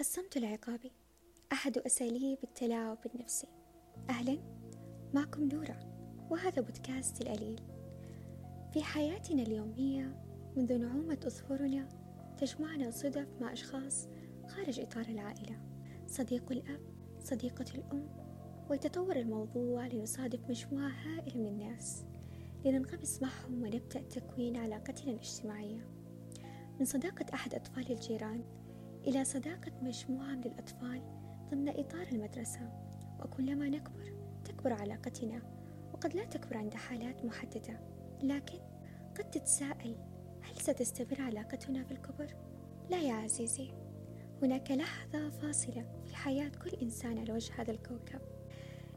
الصمت 0.00 0.36
العقابي. 0.36 0.92
أحد 1.52 1.78
أساليب 1.78 2.38
التلاعب 2.44 2.98
النفسي. 3.14 3.46
أهلا 4.10 4.38
معكم 5.14 5.44
نورة 5.44 5.78
وهذا 6.30 6.62
بودكاست 6.62 7.22
القليل 7.22 7.60
في 8.72 8.82
حياتنا 8.82 9.42
اليومية 9.42 10.22
منذ 10.56 10.78
نعومة 10.78 11.18
أظفرنا 11.26 11.88
تجمعنا 12.38 12.90
صدف 12.90 13.28
مع 13.40 13.52
أشخاص 13.52 14.08
خارج 14.48 14.80
إطار 14.80 15.04
العائلة. 15.04 15.60
صديق 16.06 16.52
الأب 16.52 16.80
صديقة 17.18 17.66
الأم 17.74 18.08
ويتطور 18.70 19.16
الموضوع 19.16 19.86
لنصادف 19.86 20.50
مجموعة 20.50 20.88
هائلة 20.88 21.36
من 21.36 21.46
الناس. 21.46 22.04
لننغمس 22.64 23.22
معهم 23.22 23.62
ونبدأ 23.62 24.00
تكوين 24.00 24.56
علاقتنا 24.56 25.12
الاجتماعية. 25.12 25.88
من 26.78 26.84
صداقة 26.84 27.26
أحد 27.34 27.54
أطفال 27.54 27.92
الجيران 27.92 28.59
إلى 29.06 29.24
صداقة 29.24 29.72
مجموعة 29.82 30.34
من 30.34 30.44
الأطفال 30.44 31.02
ضمن 31.50 31.68
إطار 31.68 32.06
المدرسة 32.12 32.60
وكلما 33.20 33.68
نكبر 33.68 34.12
تكبر 34.44 34.72
علاقتنا 34.72 35.42
وقد 35.92 36.14
لا 36.14 36.24
تكبر 36.24 36.56
عند 36.56 36.74
حالات 36.74 37.24
محددة 37.24 37.80
لكن 38.22 38.58
قد 39.18 39.30
تتساءل 39.30 39.96
هل 40.42 40.56
ستستمر 40.56 41.20
علاقتنا 41.20 41.84
في 41.84 41.90
الكبر؟ 41.90 42.36
لا 42.90 43.02
يا 43.02 43.14
عزيزي 43.14 43.72
هناك 44.42 44.70
لحظة 44.70 45.30
فاصلة 45.30 46.02
في 46.06 46.16
حياة 46.16 46.48
كل 46.48 46.70
إنسان 46.82 47.18
على 47.18 47.32
وجه 47.32 47.52
هذا 47.60 47.70
الكوكب 47.70 48.20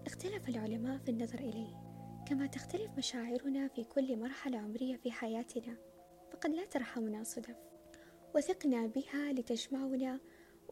اختلف 0.05 0.49
العلماء 0.49 0.98
في 0.98 1.12
النظر 1.12 1.40
إليه 1.40 1.84
كما 2.27 2.48
تختلف 2.48 2.98
مشاعرنا 2.98 3.67
في 3.67 3.84
كل 3.84 4.20
مرحلة 4.20 4.57
عمرية 4.57 4.98
في 4.98 5.12
حياتنا 5.12 5.77
فقد 6.31 6.49
لا 6.49 6.65
ترحمنا 6.65 7.23
صدف 7.23 7.73
وثقنا 8.35 8.87
بها 8.87 9.33
لتجمعنا 9.33 10.19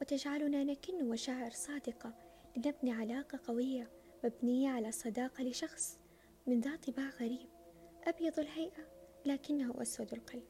وتجعلنا 0.01 0.63
نكن 0.63 1.09
مشاعر 1.09 1.51
صادقة 1.51 2.13
لنبني 2.57 2.91
علاقة 2.91 3.39
قوية 3.47 3.91
مبنية 4.23 4.70
على 4.70 4.91
صداقة 4.91 5.43
لشخص 5.43 5.99
من 6.48 6.59
ذا 6.59 6.76
طباع 6.76 7.09
غريب 7.09 7.49
أبيض 8.07 8.40
الهيئة 8.40 8.87
لكنه 9.26 9.81
أسود 9.81 10.13
القلب. 10.13 10.43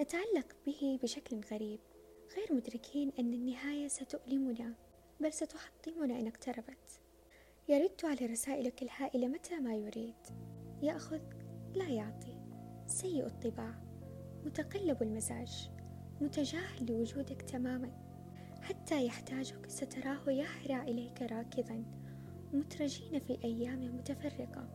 نتعلق 0.00 0.56
به 0.66 0.98
بشكل 1.02 1.40
غريب 1.52 1.80
غير 2.36 2.52
مدركين 2.52 3.12
أن 3.18 3.32
النهاية 3.32 3.88
ستؤلمنا 3.88 4.74
بل 5.20 5.32
ستحطمنا 5.32 6.20
إن 6.20 6.26
اقتربت. 6.26 7.00
يرد 7.68 8.04
على 8.04 8.26
رسائلك 8.26 8.82
الهائلة 8.82 9.28
متى 9.28 9.58
ما 9.58 9.74
يريد. 9.74 10.14
يأخذ 10.82 11.22
لا 11.74 11.88
يعطي. 11.88 12.40
سيء 12.86 13.26
الطباع. 13.26 13.74
متقلب 14.44 15.02
المزاج. 15.02 15.73
متجاهل 16.20 16.86
لوجودك 16.86 17.42
تماما 17.42 17.90
حتى 18.62 19.06
يحتاجك 19.06 19.66
ستراه 19.68 20.30
يهرع 20.30 20.82
إليك 20.82 21.22
راكضا 21.22 21.84
مترجين 22.52 23.18
في 23.18 23.38
أيام 23.44 23.96
متفرقة 23.96 24.68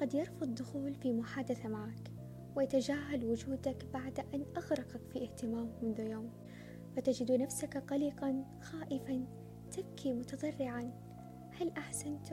قد 0.00 0.14
يرفض 0.14 0.42
الدخول 0.42 0.94
في 0.94 1.12
محادثة 1.12 1.68
معك 1.68 2.12
ويتجاهل 2.56 3.24
وجودك 3.24 3.84
بعد 3.92 4.20
أن 4.34 4.44
أغرقك 4.56 5.06
في 5.12 5.22
اهتمامه 5.22 5.72
منذ 5.82 6.00
يوم 6.00 6.30
فتجد 6.96 7.32
نفسك 7.32 7.76
قلقا 7.76 8.44
خائفا 8.62 9.26
تبكي 9.70 10.12
متضرعا 10.12 10.92
هل 11.52 11.70
أحسنت؟ 11.70 12.26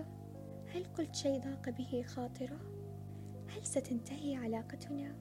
هل 0.67 0.83
قلت 0.97 1.15
شيء 1.15 1.39
ضاق 1.39 1.69
به 1.69 2.03
خاطرة؟ 2.07 2.59
هل 3.47 3.65
ستنتهي 3.65 4.35
علاقتنا؟ 4.35 5.15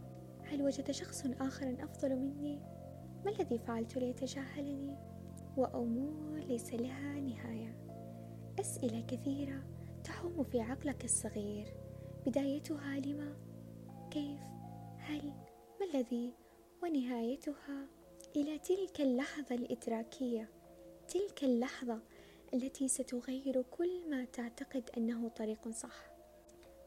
هل 0.45 0.63
وجد 0.63 0.91
شخص 0.91 1.27
آخر 1.41 1.77
أفضل 1.81 2.17
مني؟ 2.17 2.76
ما 3.25 3.31
الذي 3.31 3.59
فعلت 3.59 3.97
ليتجاهلني؟ 3.97 4.97
وأمور 5.57 6.39
ليس 6.39 6.75
لها 6.75 7.21
نهاية. 7.21 7.77
أسئلة 8.61 9.01
كثيرة 9.01 9.63
تحوم 10.05 10.45
في 10.45 10.61
عقلك 10.61 11.05
الصغير. 11.05 11.75
بدايتها 12.27 13.01
لما؟ 13.01 13.37
كيف؟ 14.11 14.41
هل؟ 14.99 15.33
ما 15.81 15.87
الذي؟ 15.95 16.33
ونهايتها 16.83 17.87
إلى 18.37 18.59
تلك 18.59 19.01
اللحظة 19.01 19.55
الإدراكية. 19.55 20.49
تلك 21.09 21.45
اللحظة 21.45 22.01
التي 22.55 22.89
ستغير 22.89 23.63
كل 23.63 24.11
ما 24.11 24.25
تعتقد 24.25 24.91
أنه 24.97 25.29
طريق 25.29 25.69
صح. 25.69 26.11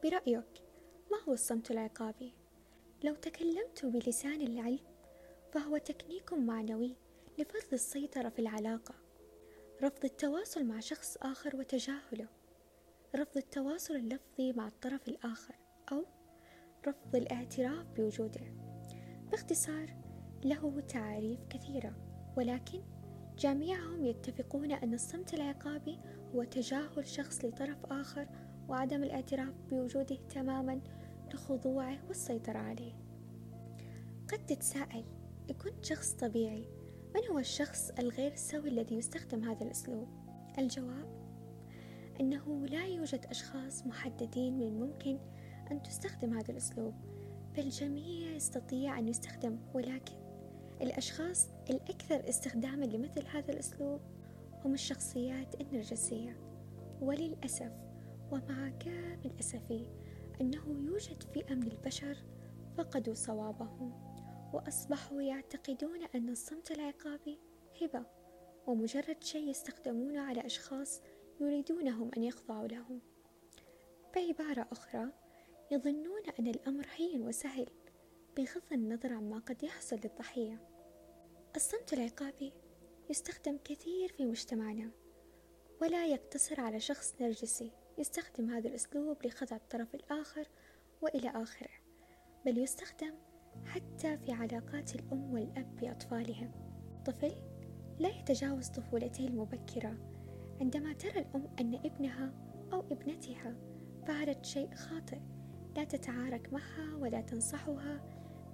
برأيك 0.02 0.62
ما 1.10 1.18
هو 1.28 1.32
الصمت 1.32 1.70
العقابي؟ 1.70 2.32
لو 3.04 3.14
تكلمت 3.14 3.86
بلسان 3.86 4.40
العلم 4.40 4.78
فهو 5.52 5.76
تكنيك 5.78 6.32
معنوي 6.32 6.96
لفرض 7.38 7.72
السيطرة 7.72 8.28
في 8.28 8.38
العلاقة. 8.38 8.94
رفض 9.82 10.04
التواصل 10.04 10.64
مع 10.64 10.80
شخص 10.80 11.16
آخر 11.16 11.56
وتجاهله. 11.56 12.26
رفض 13.16 13.36
التواصل 13.36 13.96
اللفظي 13.96 14.52
مع 14.52 14.66
الطرف 14.66 15.08
الآخر 15.08 15.54
أو 15.92 16.04
رفض 16.88 17.16
الاعتراف 17.16 17.86
بوجوده. 17.96 18.40
باختصار 19.30 19.96
له 20.44 20.80
تعاريف 20.80 21.40
كثيرة 21.50 21.96
ولكن 22.36 22.82
جميعهم 23.38 24.04
يتفقون 24.04 24.72
أن 24.72 24.94
الصمت 24.94 25.34
العقابي 25.34 25.98
هو 26.34 26.44
تجاهل 26.44 27.06
شخص 27.06 27.44
لطرف 27.44 27.86
آخر 27.86 28.28
وعدم 28.68 29.02
الاعتراف 29.02 29.54
بوجوده 29.70 30.16
تماما 30.16 30.80
لخضوعه 31.34 31.98
والسيطرة 32.08 32.58
عليه. 32.58 32.92
قد 34.28 34.46
تتساءل 34.46 35.19
كنت 35.52 35.84
شخص 35.84 36.12
طبيعي. 36.12 36.68
من 37.14 37.26
هو 37.30 37.38
الشخص 37.38 37.90
الغير 37.90 38.34
سوي 38.36 38.68
الذي 38.68 38.94
يستخدم 38.94 39.44
هذا 39.44 39.64
الأسلوب؟ 39.64 40.08
الجواب 40.58 41.20
أنه 42.20 42.66
لا 42.66 42.86
يوجد 42.86 43.26
أشخاص 43.30 43.86
محددين 43.86 44.58
من 44.58 44.66
الممكن 44.66 45.18
أن 45.70 45.82
تستخدم 45.82 46.38
هذا 46.38 46.50
الأسلوب. 46.50 46.94
بل 47.56 47.62
الجميع 47.62 48.30
يستطيع 48.30 48.98
أن 48.98 49.08
يستخدم 49.08 49.58
ولكن 49.74 50.14
الأشخاص 50.82 51.48
الأكثر 51.70 52.28
استخداما 52.28 52.84
لمثل 52.84 53.26
هذا 53.26 53.52
الأسلوب 53.52 54.00
هم 54.64 54.74
الشخصيات 54.74 55.60
النرجسية. 55.60 56.36
وللأسف 57.00 57.72
ومع 58.32 58.68
كامل 58.68 59.32
أسفي 59.40 59.86
أنه 60.40 60.62
يوجد 60.86 61.22
فئة 61.22 61.54
من 61.54 61.72
البشر 61.72 62.16
فقدوا 62.76 63.14
صوابهم. 63.14 63.92
وأصبحوا 64.52 65.22
يعتقدون 65.22 66.04
أن 66.14 66.28
الصمت 66.28 66.70
العقابي 66.70 67.38
هبة 67.82 68.06
ومجرد 68.66 69.24
شيء 69.24 69.48
يستخدمونه 69.48 70.20
على 70.20 70.46
أشخاص 70.46 71.02
يريدونهم 71.40 72.10
أن 72.16 72.22
يخضعوا 72.22 72.68
لهم. 72.68 73.00
بعبارة 74.14 74.68
أخرى 74.72 75.12
يظنون 75.70 76.22
أن 76.38 76.46
الأمر 76.46 76.86
هين 76.96 77.22
وسهل 77.22 77.66
بغض 78.36 78.72
النظر 78.72 79.12
عما 79.12 79.38
قد 79.38 79.62
يحصل 79.62 79.96
للضحية. 79.96 80.60
الصمت 81.56 81.92
العقابي 81.92 82.52
يستخدم 83.10 83.58
كثير 83.64 84.12
في 84.12 84.24
مجتمعنا 84.24 84.90
ولا 85.80 86.06
يقتصر 86.06 86.60
على 86.60 86.80
شخص 86.80 87.14
نرجسي 87.20 87.72
يستخدم 87.98 88.50
هذا 88.50 88.68
الأسلوب 88.68 89.26
لخدع 89.26 89.56
الطرف 89.56 89.94
الآخر 89.94 90.48
وإلى 91.02 91.28
آخره 91.28 91.70
بل 92.46 92.58
يستخدم 92.58 93.14
حتى 93.64 94.18
في 94.18 94.32
علاقات 94.32 94.94
الأم 94.94 95.32
والأب 95.32 95.76
بأطفالهم 95.76 96.50
طفل 97.04 97.32
لا 97.98 98.08
يتجاوز 98.08 98.68
طفولته 98.68 99.26
المبكرة. 99.26 99.96
عندما 100.60 100.92
ترى 100.92 101.20
الأم 101.20 101.44
أن 101.60 101.74
ابنها 101.74 102.32
أو 102.72 102.80
ابنتها 102.80 103.56
فعلت 104.06 104.44
شيء 104.44 104.74
خاطئ 104.74 105.18
لا 105.76 105.84
تتعارك 105.84 106.52
معها 106.52 106.96
ولا 106.96 107.20
تنصحها 107.20 108.00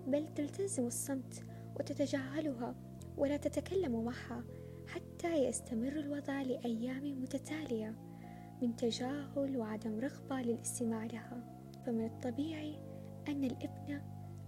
بل 0.06 0.28
تلتزم 0.34 0.86
الصمت 0.86 1.44
وتتجاهلها 1.78 2.74
ولا 3.16 3.36
تتكلم 3.36 4.04
معها 4.04 4.44
حتى 4.86 5.44
يستمر 5.44 5.92
الوضع 5.92 6.42
لأيام 6.42 7.22
متتالية 7.22 7.94
من 8.62 8.76
تجاهل 8.76 9.56
وعدم 9.56 10.00
رغبة 10.00 10.40
للاستماع 10.40 11.04
لها. 11.04 11.56
فمن 11.86 12.04
الطبيعي 12.04 12.74
أن 13.28 13.44
الابن 13.44 14.00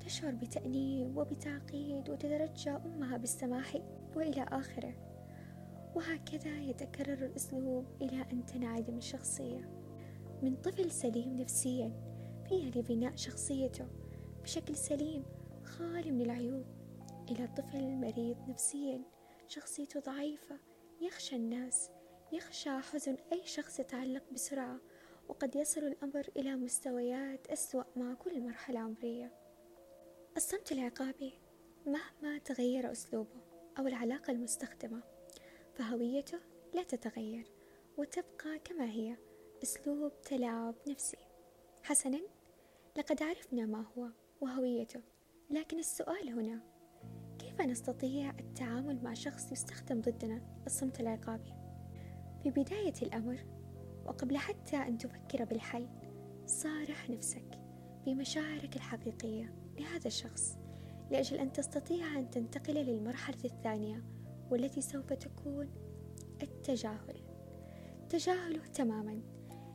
تشعر 0.08 0.34
بتأنيب 0.34 1.16
وبتعقيد 1.16 2.10
وتترجى 2.10 2.70
أمها 2.70 3.16
بالسماح 3.16 3.76
وإلى 4.16 4.43
آخره. 4.43 4.94
وهكذا 5.94 6.60
يتكرر 6.60 7.26
الأسلوب 7.26 7.87
إلى 8.02 8.25
أن 8.32 8.46
تنعدم 8.46 8.96
الشخصية 8.96 9.70
من 10.43 10.56
طفل 10.56 10.90
سليم 10.90 11.37
نفسيا 11.37 11.93
فيها 12.49 12.70
لبناء 12.70 13.16
شخصيته 13.16 13.87
بشكل 14.43 14.76
سليم 14.76 15.22
خالي 15.64 16.10
من 16.10 16.20
العيوب. 16.20 16.64
إلى 17.31 17.46
طفل 17.46 17.96
مريض 17.96 18.37
نفسيا 18.49 19.02
شخصيته 19.49 20.00
ضعيفة 20.00 20.58
يخشى 21.00 21.37
الناس 21.37 21.90
يخشى 22.32 22.70
حزن 22.70 23.16
أي 23.32 23.43
شخص 23.44 23.81
يتعلق 23.81 24.25
بسرعة 24.32 24.81
وقد 25.28 25.56
يصل 25.56 25.81
الأمر 25.81 26.28
إلى 26.37 26.56
مستويات 26.56 27.46
أسوأ 27.46 27.84
مع 27.96 28.14
كل 28.14 28.40
مرحلة 28.40 28.81
عمرية. 28.81 29.47
الصمت 30.38 30.73
العقابي 30.73 31.32
مهما 31.87 32.38
تغير 32.38 32.93
أسلوبه 32.93 33.40
أو 33.79 33.87
العلاقة 33.87 34.31
المستخدمة 34.31 35.02
فهويته 35.75 36.38
لا 36.75 36.82
تتغير 36.82 37.52
وتبقى 37.96 38.58
كما 38.64 38.85
هي 38.85 39.17
أسلوب 39.62 40.12
تلاعب 40.23 40.75
نفسي. 40.88 41.17
حسنا 41.82 42.20
لقد 42.96 43.23
عرفنا 43.23 43.67
ما 43.67 43.85
هو 43.96 44.08
وهويته 44.40 45.00
لكن 45.50 45.79
السؤال 45.79 46.29
هنا 46.29 46.61
كيف 47.38 47.61
نستطيع 47.61 48.31
التعامل 48.31 49.02
مع 49.02 49.14
شخص 49.14 49.52
يستخدم 49.52 50.00
ضدنا 50.00 50.62
الصمت 50.67 51.00
العقابي؟ 51.00 51.52
في 52.43 52.50
بداية 52.50 52.94
الأمر 53.02 53.46
وقبل 54.06 54.37
حتى 54.37 54.76
أن 54.76 54.99
تفكر 54.99 55.44
بالحل 55.44 55.88
صارح 56.46 57.11
نفسك. 57.11 57.57
بمشاعرك 58.08 58.76
الحقيقية 58.76 59.55
لهذا 59.78 60.06
الشخص 60.06 60.58
لأجل 61.10 61.37
أن 61.37 61.52
تستطيع 61.52 62.19
أن 62.19 62.31
تنتقل 62.31 62.75
للمرحلة 62.75 63.44
الثانية 63.44 64.05
والتي 64.50 64.81
سوف 64.81 65.12
تكون 65.12 65.69
التجاهل. 66.43 67.22
تجاهله 68.08 68.66
تماما. 68.66 69.20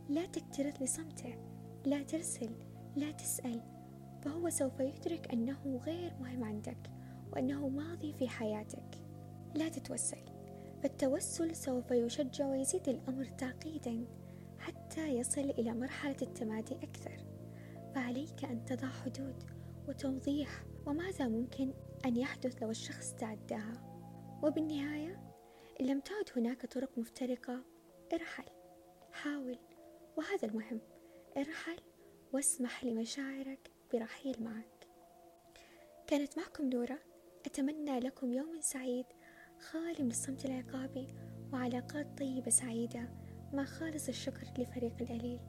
لا 0.10 0.26
تكترث 0.26 0.82
لصمته 0.82 1.36
لا 1.86 2.04
ترسل 2.04 2.50
لا 2.96 3.12
تسأل 3.12 3.62
فهو 4.22 4.50
سوف 4.50 4.80
يدرك 4.80 5.34
أنه 5.34 5.82
غير 5.86 6.14
مهم 6.22 6.44
عندك 6.44 6.92
وأنه 7.34 7.68
ماضي 7.70 8.14
في 8.14 8.30
حياتك. 8.30 9.02
لا 9.56 9.70
تتوسل. 9.70 10.26
فالتوسل 10.84 11.56
سوف 11.56 11.92
يشجع 11.92 12.48
ويزيد 12.48 12.90
الأمر 12.90 13.26
تعقيدا 13.26 14.06
حتى 14.60 15.08
يصل 15.08 15.50
إلى 15.50 15.74
مرحلة 15.74 16.18
التمادي 16.22 16.76
أكثر. 16.76 17.23
فعليك 17.96 18.46
أن 18.46 18.66
تضع 18.66 18.88
حدود 18.88 19.44
وتوضيح 19.88 20.64
وماذا 20.86 21.28
ممكن 21.28 21.74
أن 22.06 22.18
يحدث 22.18 22.64
لو 22.64 22.70
الشخص 22.70 23.14
تعداها 23.14 23.94
وبالنهاية 24.44 25.34
إن 25.82 25.86
لم 25.86 26.00
تعد 26.00 26.26
هناك 26.38 26.66
طرق 26.66 26.98
مفترقة 26.98 27.64
ارحل 28.14 28.46
حاول. 29.12 29.58
وهذا 30.18 30.48
المهم 30.48 30.82
ارحل 31.38 31.78
واسمح 32.34 32.84
لمشاعرك 32.84 33.72
برحيل 33.94 34.44
معك. 34.44 34.88
كانت 36.08 36.38
معكم 36.38 36.70
نورة. 36.70 37.00
أتمنى 37.46 38.00
لكم 38.00 38.34
يوم 38.34 38.62
سعيد 38.62 39.06
خالي 39.60 40.04
من 40.04 40.10
الصمت 40.10 40.46
العقابي 40.46 41.08
وعلاقات 41.54 42.18
طيبة 42.18 42.50
سعيدة 42.50 43.10
مع 43.54 43.64
خالص 43.64 44.08
الشكر 44.08 44.48
لفريق 44.58 45.02
الأليل. 45.02 45.40